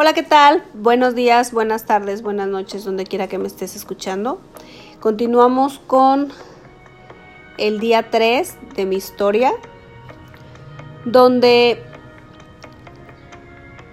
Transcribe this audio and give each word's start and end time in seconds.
Hola, 0.00 0.12
¿qué 0.12 0.22
tal? 0.22 0.62
Buenos 0.74 1.16
días, 1.16 1.50
buenas 1.50 1.84
tardes, 1.84 2.22
buenas 2.22 2.46
noches, 2.46 2.84
donde 2.84 3.02
quiera 3.02 3.26
que 3.26 3.36
me 3.36 3.48
estés 3.48 3.74
escuchando. 3.74 4.40
Continuamos 5.00 5.80
con 5.88 6.32
el 7.56 7.80
día 7.80 8.08
3 8.08 8.58
de 8.76 8.86
mi 8.86 8.94
historia, 8.94 9.52
donde 11.04 11.82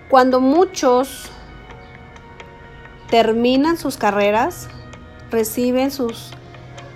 cuando 0.08 0.42
muchos 0.42 1.32
terminan 3.10 3.76
sus 3.76 3.98
carreras, 3.98 4.68
reciben 5.32 5.90
sus, 5.90 6.30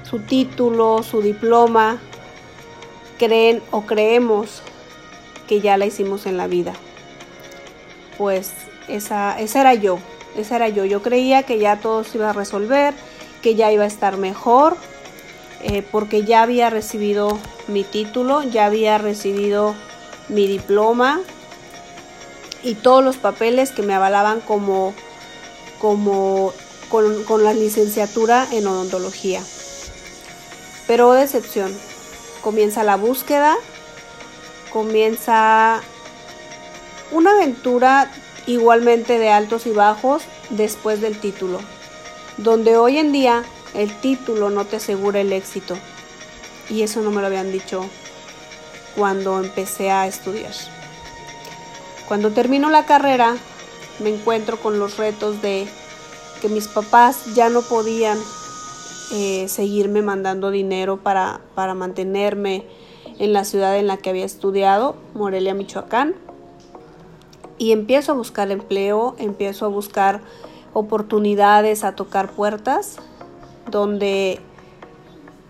su 0.04 0.20
título, 0.20 1.02
su 1.02 1.24
diploma, 1.24 1.98
creen 3.18 3.64
o 3.72 3.88
creemos 3.88 4.62
que 5.48 5.62
ya 5.62 5.78
la 5.78 5.88
hicimos 5.88 6.28
en 6.28 6.38
la 6.38 6.46
vida. 6.46 6.74
Pues 8.16 8.69
esa, 8.90 9.40
esa 9.40 9.62
era 9.62 9.74
yo, 9.74 10.00
esa 10.36 10.58
era 10.58 10.70
yo. 10.70 10.86
Yo 10.86 11.02
creía 11.02 11.44
que 11.44 11.60
ya 11.60 11.80
todo 11.80 12.04
se 12.04 12.18
iba 12.18 12.30
a 12.30 12.34
resolver, 12.34 12.94
que 13.42 13.56
ya 13.56 13.72
iba 13.72 13.84
a 13.84 13.88
estar 13.88 14.18
mejor, 14.18 14.78
eh, 15.62 15.82
porque 15.82 16.24
ya 16.24 16.42
había 16.42 16.70
recibido 16.70 17.38
mi 17.68 17.84
título, 17.84 18.44
ya 18.44 18.66
había 18.66 18.98
recibido 18.98 19.76
mi 20.30 20.48
diploma 20.48 21.20
y 22.64 22.76
todos 22.76 23.04
los 23.04 23.18
papeles 23.18 23.72
que 23.72 23.82
me 23.82 23.94
avalaban 23.94 24.42
como, 24.42 24.94
como 25.80 26.54
con, 26.90 27.24
con 27.24 27.44
la 27.44 27.54
licenciatura 27.54 28.48
en 28.52 28.68
odontología. 28.68 29.42
Pero 30.88 31.14
decepción, 31.14 31.76
comienza 32.42 32.84
la 32.84 32.96
búsqueda, 32.96 33.58
comienza 34.72 35.82
una 37.12 37.32
aventura 37.32 38.12
igualmente 38.48 39.20
de 39.20 39.30
altos 39.30 39.66
y 39.66 39.72
bajos 39.72 40.24
después 40.50 41.02
del 41.02 41.20
título, 41.20 41.60
donde 42.38 42.78
hoy 42.78 42.98
en 42.98 43.12
día 43.12 43.44
el 43.74 43.94
título 44.02 44.50
no 44.50 44.66
te 44.66 44.78
asegura 44.78 45.22
el 45.22 45.34
éxito. 45.34 45.78
Y 46.70 46.84
eso 46.84 47.02
no 47.02 47.12
me 47.12 47.22
lo 47.22 47.28
habían 47.28 47.52
dicho 47.52 47.86
cuando 48.96 49.40
empecé 49.40 49.92
a 49.92 50.08
estudiar. 50.08 50.54
Cuando 52.08 52.32
termino 52.32 52.70
la 52.70 52.86
carrera 52.86 53.36
me 54.00 54.10
encuentro 54.10 54.58
con 54.58 54.80
los 54.80 54.98
retos 54.98 55.42
de 55.42 55.68
que 56.42 56.50
mis 56.50 56.68
papás 56.68 57.34
ya 57.36 57.50
no 57.50 57.62
podían 57.62 58.18
eh, 59.12 59.48
seguirme 59.48 60.02
mandando 60.02 60.52
dinero 60.52 60.98
para, 60.98 61.42
para 61.56 61.74
mantenerme 61.74 62.66
en 63.18 63.34
la 63.34 63.44
ciudad 63.44 63.78
en 63.78 63.88
la 63.88 63.98
que 63.98 64.10
había 64.10 64.26
estudiado, 64.26 64.96
Morelia, 65.14 65.54
Michoacán 65.54 66.16
y 67.60 67.74
empiezo 67.74 68.14
a 68.14 68.16
buscar 68.16 68.50
empleo, 68.50 69.16
empiezo 69.20 69.66
a 69.66 69.68
buscar 69.68 70.22
oportunidades, 70.74 71.84
a 71.84 71.94
tocar 71.94 72.32
puertas, 72.32 72.98
donde 73.70 74.40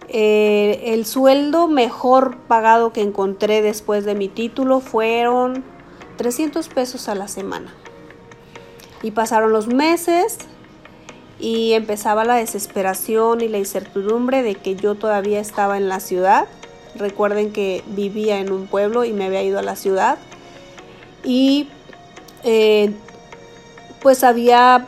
eh, 0.09 0.81
el 0.87 1.05
sueldo 1.05 1.67
mejor 1.67 2.37
pagado 2.47 2.91
que 2.91 3.01
encontré 3.01 3.61
después 3.61 4.05
de 4.05 4.15
mi 4.15 4.27
título 4.27 4.79
fueron 4.79 5.63
300 6.17 6.67
pesos 6.67 7.07
a 7.07 7.15
la 7.15 7.27
semana. 7.27 7.71
Y 9.03 9.11
pasaron 9.11 9.53
los 9.53 9.67
meses 9.67 10.39
y 11.39 11.73
empezaba 11.73 12.25
la 12.25 12.35
desesperación 12.35 13.41
y 13.41 13.47
la 13.47 13.59
incertidumbre 13.59 14.41
de 14.41 14.55
que 14.55 14.75
yo 14.75 14.95
todavía 14.95 15.39
estaba 15.39 15.77
en 15.77 15.87
la 15.87 15.99
ciudad. 15.99 16.47
Recuerden 16.95 17.53
que 17.53 17.83
vivía 17.87 18.39
en 18.39 18.51
un 18.51 18.65
pueblo 18.65 19.05
y 19.05 19.13
me 19.13 19.25
había 19.25 19.43
ido 19.43 19.59
a 19.59 19.61
la 19.61 19.75
ciudad. 19.75 20.17
Y 21.23 21.69
eh, 22.43 22.91
pues 24.01 24.23
había 24.23 24.87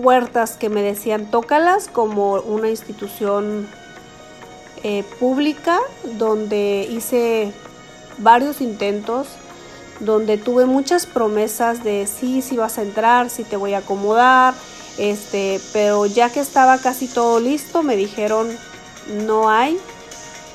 puertas 0.00 0.56
que 0.56 0.68
me 0.68 0.82
decían 0.82 1.30
tócalas 1.30 1.88
como 1.88 2.34
una 2.34 2.70
institución 2.70 3.68
eh, 4.82 5.04
pública 5.18 5.78
donde 6.18 6.88
hice 6.90 7.52
varios 8.18 8.60
intentos 8.60 9.28
donde 10.00 10.38
tuve 10.38 10.64
muchas 10.64 11.06
promesas 11.06 11.84
de 11.84 12.06
sí, 12.06 12.42
sí 12.42 12.56
vas 12.56 12.78
a 12.78 12.82
entrar, 12.82 13.30
sí 13.30 13.44
te 13.44 13.56
voy 13.56 13.74
a 13.74 13.78
acomodar, 13.78 14.54
este, 14.98 15.60
pero 15.72 16.06
ya 16.06 16.30
que 16.30 16.40
estaba 16.40 16.78
casi 16.78 17.06
todo 17.06 17.38
listo, 17.38 17.82
me 17.82 17.96
dijeron 17.96 18.48
no 19.26 19.50
hay, 19.50 19.78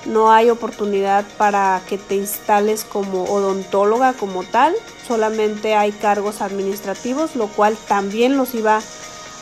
no 0.06 0.32
hay 0.32 0.50
oportunidad 0.50 1.26
para 1.38 1.82
que 1.88 1.98
te 1.98 2.16
instales 2.16 2.84
como 2.84 3.24
odontóloga 3.24 4.14
como 4.14 4.44
tal, 4.44 4.76
solamente 5.08 5.76
hay 5.76 5.92
cargos 5.92 6.42
administrativos, 6.42 7.36
lo 7.36 7.48
cual 7.48 7.76
también 7.88 8.38
los 8.38 8.54
iba 8.56 8.82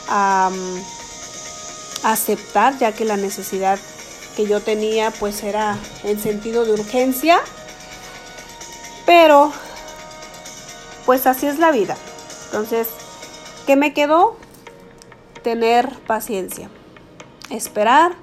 a, 0.09 0.49
aceptar, 2.03 2.77
ya 2.77 2.91
que 2.91 3.05
la 3.05 3.15
necesidad 3.15 3.79
que 4.35 4.45
yo 4.45 4.59
tenía 4.59 5.11
pues 5.11 5.41
era 5.41 5.77
en 6.03 6.19
sentido 6.19 6.65
de 6.65 6.73
urgencia. 6.73 7.39
Pero 9.05 9.53
pues 11.05 11.25
así 11.27 11.45
es 11.47 11.59
la 11.59 11.71
vida. 11.71 11.95
Entonces, 12.45 12.87
¿qué 13.65 13.75
me 13.75 13.93
quedó? 13.93 14.35
Tener 15.43 15.89
paciencia, 16.07 16.69
esperar 17.49 18.15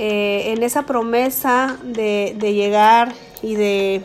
eh, 0.00 0.52
en 0.52 0.62
esa 0.62 0.82
promesa 0.82 1.76
de, 1.82 2.32
llegar 2.40 3.12
y 3.42 3.56
de, 3.56 4.00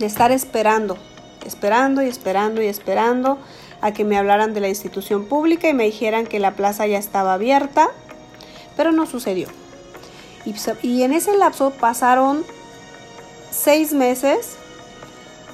estar 0.00 0.32
esperando, 0.32 0.98
esperando 1.46 2.02
y 2.02 2.08
esperando 2.08 2.60
y 2.60 2.66
esperando 2.66 3.38
a 3.80 3.92
que 3.92 4.04
me 4.04 4.18
hablaran 4.18 4.52
de 4.52 4.60
la 4.60 4.68
institución 4.68 5.24
pública 5.24 5.70
y 5.70 5.72
me 5.72 5.84
dijeran 5.84 6.26
que 6.26 6.38
la 6.40 6.56
plaza 6.56 6.86
ya 6.86 6.98
estaba 6.98 7.32
abierta, 7.32 7.88
pero 8.76 8.92
no 8.92 9.06
sucedió. 9.06 9.48
Y, 10.82 11.04
en 11.04 11.14
ese 11.14 11.38
lapso 11.38 11.70
pasaron 11.70 12.44
seis 13.50 13.94
meses, 13.94 14.56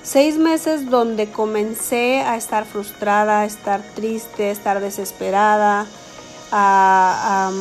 seis 0.02 0.36
meses 0.36 0.90
donde 0.90 1.30
comencé 1.30 2.22
a 2.22 2.36
estar 2.36 2.64
frustrada, 2.64 3.42
a 3.42 3.44
estar 3.44 3.82
triste, 3.94 4.48
a 4.48 4.50
estar 4.50 4.80
desesperada, 4.80 5.86
a, 6.50 7.52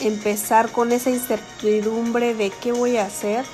empezar 0.00 0.70
con 0.70 0.92
esa 0.92 1.10
incertidumbre 1.10 2.34
de 2.34 2.50
qué 2.50 2.72
voy 2.72 2.96
a 2.96 3.06
hacer. 3.06 3.44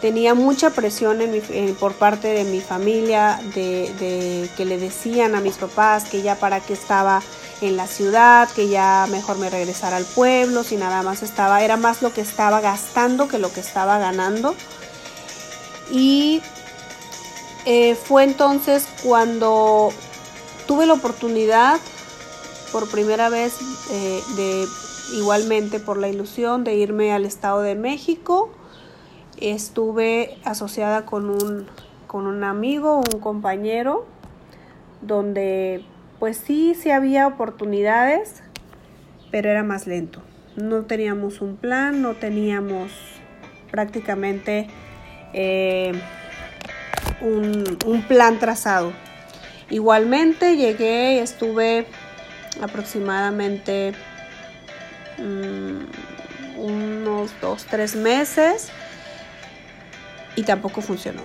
Tenía 0.00 0.34
mucha 0.34 0.70
presión 0.70 1.20
en 1.20 1.74
por 1.74 1.92
parte 1.94 2.28
de 2.28 2.44
mi 2.44 2.60
familia, 2.60 3.40
de, 3.54 4.48
que 4.56 4.64
le 4.64 4.78
decían 4.78 5.34
a 5.34 5.40
mis 5.40 5.56
papás 5.56 6.04
que 6.04 6.22
ya 6.22 6.36
para 6.36 6.60
qué 6.60 6.72
estaba 6.74 7.20
en 7.60 7.76
la 7.76 7.88
ciudad, 7.88 8.48
que 8.50 8.68
ya 8.68 9.08
mejor 9.10 9.38
me 9.38 9.50
regresara 9.50 9.96
al 9.96 10.04
pueblo, 10.04 10.62
si 10.62 10.76
nada 10.76 11.02
más 11.02 11.24
estaba, 11.24 11.62
era 11.62 11.76
más 11.76 12.02
lo 12.02 12.12
que 12.12 12.20
estaba 12.20 12.60
gastando 12.60 13.26
que 13.26 13.38
lo 13.38 13.52
que 13.52 13.60
estaba 13.60 13.98
ganando. 13.98 14.54
Y 15.90 16.42
eh, 17.64 17.96
fue 17.96 18.22
entonces 18.22 18.86
cuando 19.02 19.92
tuve 20.66 20.86
la 20.86 20.94
oportunidad 20.94 21.80
por 22.72 22.88
primera 22.88 23.28
vez 23.28 23.54
eh, 23.90 24.22
de 24.36 24.66
igualmente 25.14 25.80
por 25.80 25.98
la 25.98 26.08
ilusión 26.08 26.64
de 26.64 26.74
irme 26.74 27.12
al 27.12 27.24
Estado 27.24 27.62
de 27.62 27.74
México. 27.74 28.50
Estuve 29.40 30.38
asociada 30.44 31.04
con 31.06 31.30
un, 31.30 31.66
con 32.06 32.26
un 32.26 32.44
amigo, 32.44 32.98
un 32.98 33.20
compañero, 33.20 34.06
donde 35.00 35.84
pues 36.18 36.36
sí, 36.36 36.74
sí 36.74 36.90
había 36.90 37.26
oportunidades, 37.26 38.42
pero 39.30 39.50
era 39.50 39.62
más 39.62 39.86
lento. 39.86 40.22
No 40.56 40.82
teníamos 40.82 41.40
un 41.40 41.56
plan, 41.56 42.02
no 42.02 42.14
teníamos 42.14 42.90
prácticamente 43.70 44.66
eh, 45.32 45.92
un, 47.20 47.78
un 47.86 48.02
plan 48.02 48.38
trazado. 48.38 48.92
Igualmente 49.70 50.56
llegué, 50.56 51.20
estuve 51.20 51.86
aproximadamente 52.60 53.92
dos, 57.40 57.64
tres 57.64 57.96
meses 57.96 58.70
y 60.36 60.42
tampoco 60.42 60.80
funcionó. 60.80 61.22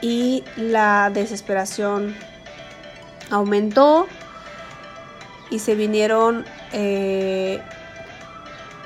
Y 0.00 0.44
la 0.56 1.10
desesperación 1.12 2.16
aumentó 3.30 4.06
y 5.50 5.58
se 5.58 5.74
vinieron 5.74 6.44
eh, 6.72 7.60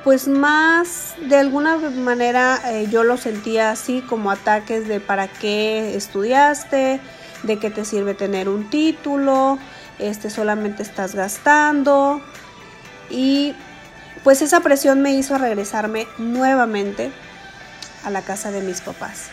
pues 0.04 0.28
más 0.28 1.14
de 1.28 1.36
alguna 1.36 1.76
manera 1.76 2.60
eh, 2.66 2.88
yo 2.90 3.04
lo 3.04 3.16
sentía 3.16 3.70
así 3.70 4.00
como 4.02 4.30
ataques 4.30 4.88
de 4.88 5.00
para 5.00 5.28
qué 5.28 5.94
estudiaste, 5.94 7.00
de 7.42 7.58
qué 7.58 7.70
te 7.70 7.84
sirve 7.84 8.14
tener 8.14 8.48
un 8.48 8.70
título, 8.70 9.58
este 9.98 10.30
solamente 10.30 10.82
estás 10.82 11.14
gastando 11.14 12.20
y 13.10 13.54
pues 14.24 14.42
esa 14.42 14.60
presión 14.60 15.00
me 15.00 15.12
hizo 15.12 15.38
regresarme 15.38 16.06
nuevamente 16.18 17.10
a 18.04 18.10
la 18.10 18.22
casa 18.22 18.50
de 18.50 18.60
mis 18.60 18.80
papás, 18.80 19.28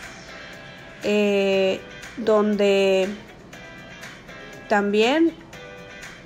eh, 1.02 1.80
donde 2.16 3.08
también 4.68 5.32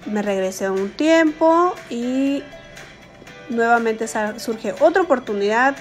me 0.06 0.23
regresé 0.23 0.70
un 0.70 0.91
tiempo 0.91 1.75
y 1.88 2.43
nuevamente 3.49 4.06
surge 4.38 4.75
otra 4.81 5.03
oportunidad 5.03 5.76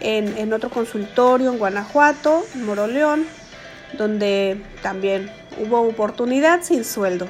en, 0.00 0.36
en, 0.38 0.52
otro 0.52 0.70
consultorio 0.70 1.52
en 1.52 1.58
Guanajuato, 1.58 2.44
en 2.54 2.64
Moroleón, 2.64 3.26
donde 3.98 4.60
también 4.82 5.30
hubo 5.58 5.80
oportunidad 5.82 6.62
sin 6.62 6.84
sueldo. 6.84 7.28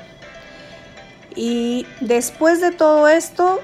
Y 1.35 1.87
después 2.01 2.61
de 2.61 2.71
todo 2.71 3.09
esto, 3.09 3.61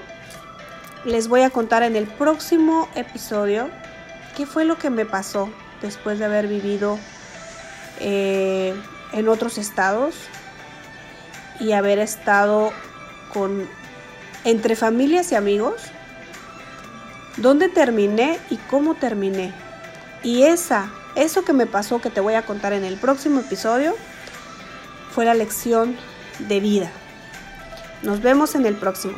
les 1.05 1.27
voy 1.27 1.41
a 1.41 1.49
contar 1.49 1.83
en 1.83 1.95
el 1.95 2.07
próximo 2.07 2.87
episodio 2.95 3.69
qué 4.35 4.45
fue 4.45 4.65
lo 4.65 4.77
que 4.77 4.89
me 4.89 5.05
pasó 5.05 5.49
después 5.81 6.19
de 6.19 6.25
haber 6.25 6.47
vivido 6.47 6.97
eh, 7.99 8.73
en 9.13 9.29
otros 9.29 9.57
estados 9.57 10.15
y 11.59 11.73
haber 11.73 11.99
estado 11.99 12.71
con 13.33 13.67
entre 14.45 14.75
familias 14.75 15.31
y 15.31 15.35
amigos, 15.35 15.81
dónde 17.37 17.67
terminé 17.69 18.39
y 18.49 18.55
cómo 18.55 18.95
terminé. 18.95 19.53
Y 20.23 20.43
esa, 20.43 20.89
eso 21.15 21.43
que 21.43 21.53
me 21.53 21.65
pasó 21.65 21.99
que 21.99 22.09
te 22.09 22.21
voy 22.21 22.35
a 22.35 22.45
contar 22.45 22.73
en 22.73 22.85
el 22.85 22.97
próximo 22.97 23.41
episodio, 23.41 23.95
fue 25.11 25.25
la 25.25 25.33
lección 25.33 25.97
de 26.39 26.59
vida. 26.59 26.91
Nos 28.01 28.21
vemos 28.21 28.55
en 28.55 28.65
el 28.65 28.75
próximo. 28.75 29.17